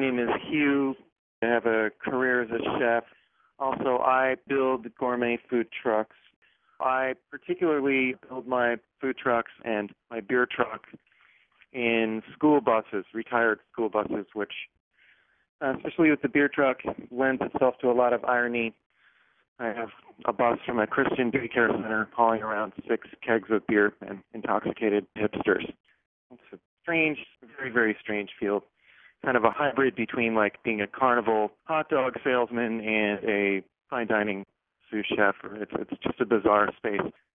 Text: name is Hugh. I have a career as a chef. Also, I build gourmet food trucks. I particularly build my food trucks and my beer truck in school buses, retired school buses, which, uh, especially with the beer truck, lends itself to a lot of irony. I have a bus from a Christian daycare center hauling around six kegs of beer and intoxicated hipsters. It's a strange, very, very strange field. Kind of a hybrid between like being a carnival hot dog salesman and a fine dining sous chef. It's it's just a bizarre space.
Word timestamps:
name 0.00 0.18
is 0.18 0.28
Hugh. 0.48 0.96
I 1.42 1.46
have 1.46 1.66
a 1.66 1.90
career 2.02 2.42
as 2.42 2.50
a 2.50 2.78
chef. 2.78 3.04
Also, 3.58 3.98
I 3.98 4.36
build 4.48 4.86
gourmet 4.98 5.38
food 5.48 5.68
trucks. 5.82 6.16
I 6.80 7.14
particularly 7.30 8.14
build 8.28 8.46
my 8.46 8.76
food 9.00 9.16
trucks 9.18 9.52
and 9.64 9.90
my 10.10 10.20
beer 10.20 10.46
truck 10.50 10.86
in 11.72 12.22
school 12.32 12.60
buses, 12.60 13.04
retired 13.12 13.60
school 13.70 13.90
buses, 13.90 14.26
which, 14.32 14.52
uh, 15.60 15.74
especially 15.76 16.10
with 16.10 16.22
the 16.22 16.28
beer 16.28 16.48
truck, 16.48 16.78
lends 17.10 17.42
itself 17.42 17.74
to 17.82 17.90
a 17.90 17.92
lot 17.92 18.12
of 18.12 18.24
irony. 18.24 18.74
I 19.58 19.66
have 19.66 19.90
a 20.24 20.32
bus 20.32 20.58
from 20.64 20.78
a 20.78 20.86
Christian 20.86 21.30
daycare 21.30 21.70
center 21.70 22.08
hauling 22.16 22.42
around 22.42 22.72
six 22.88 23.06
kegs 23.24 23.50
of 23.50 23.66
beer 23.66 23.92
and 24.00 24.20
intoxicated 24.32 25.06
hipsters. 25.18 25.70
It's 26.32 26.42
a 26.54 26.58
strange, 26.82 27.18
very, 27.58 27.70
very 27.70 27.96
strange 28.00 28.30
field. 28.40 28.62
Kind 29.24 29.36
of 29.36 29.44
a 29.44 29.50
hybrid 29.50 29.94
between 29.96 30.34
like 30.34 30.62
being 30.62 30.80
a 30.80 30.86
carnival 30.86 31.52
hot 31.64 31.88
dog 31.90 32.14
salesman 32.24 32.80
and 32.80 33.18
a 33.28 33.62
fine 33.90 34.06
dining 34.06 34.46
sous 34.90 35.04
chef. 35.14 35.34
It's 35.54 35.72
it's 35.74 36.02
just 36.02 36.20
a 36.20 36.26
bizarre 36.26 36.70
space. 36.76 37.00